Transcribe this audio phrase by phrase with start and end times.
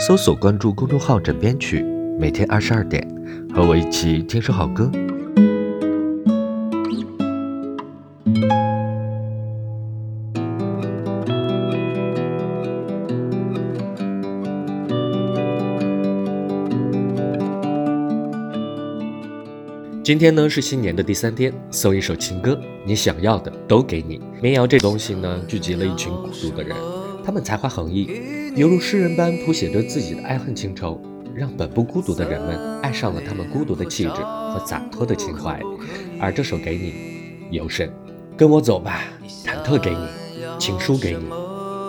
[0.00, 1.84] 搜索关注公众号“枕边曲”，
[2.18, 3.06] 每天二十二点，
[3.54, 4.90] 和我一起听首好歌。
[20.02, 24.18] 今天呢是新年的第三天，送一首情歌，你想要的都给你。
[24.40, 26.74] 民谣这东西呢，聚集了一群孤独的人，
[27.24, 28.08] 他们才华横溢，
[28.56, 31.00] 犹如诗人般谱写着自己的爱恨情仇，
[31.34, 35.60] 让本不孤独的人们爱上了他们孤独的气质和洒脱的情怀。
[36.20, 36.94] 而这首给你，
[37.50, 37.90] 尤甚。
[38.36, 39.02] 跟我走吧，
[39.44, 40.06] 忐忑给你，
[40.58, 41.24] 情书给你，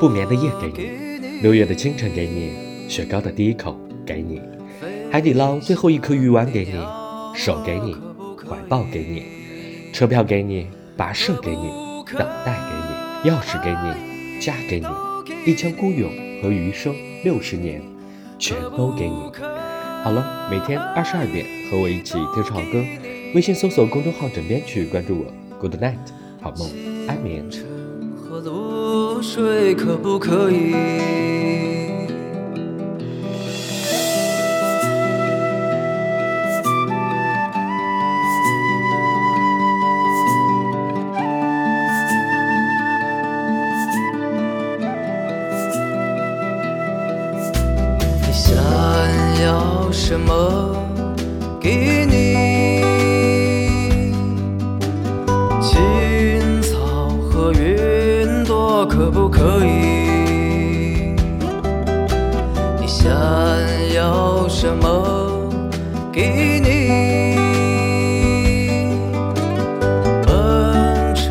[0.00, 4.40] 不眠的夜给你，六月的清晨给你，雪糕的第一口给你，
[5.12, 6.72] 海底捞最后一颗鱼丸给你，
[7.34, 7.96] 手给你。
[8.48, 10.66] 怀抱给你，车票给你，
[10.98, 11.70] 跋涉给你，
[12.18, 12.58] 等待
[13.22, 14.86] 给你，钥匙给你，嫁给你，
[15.46, 16.12] 一腔孤勇
[16.42, 16.94] 和余生
[17.24, 17.80] 六十年，
[18.38, 19.16] 全都给你。
[20.04, 22.84] 好了，每天二十二点和我一起听首好歌，
[23.34, 25.32] 微信搜索公众号“枕边曲”，关注我。
[25.58, 25.96] Good night，
[26.42, 26.68] 好梦，
[27.08, 27.48] 安眠。
[49.92, 50.76] 什么
[51.60, 52.82] 给你？
[55.60, 61.14] 青草和云朵可不可以？
[62.80, 63.10] 你想
[63.94, 65.50] 要什么
[66.12, 67.36] 给你？
[70.26, 71.30] 奔驰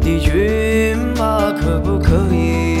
[0.00, 2.75] 的骏马可不可以？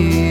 [0.00, 0.29] you.